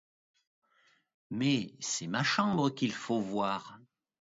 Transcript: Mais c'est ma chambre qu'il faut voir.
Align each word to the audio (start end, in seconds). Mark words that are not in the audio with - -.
Mais 1.29 1.75
c'est 1.79 2.07
ma 2.07 2.23
chambre 2.23 2.71
qu'il 2.71 2.91
faut 2.91 3.19
voir. 3.21 3.77